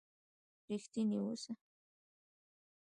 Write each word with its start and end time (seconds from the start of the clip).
رښتينی 0.69 1.17
اوسه 1.21 1.51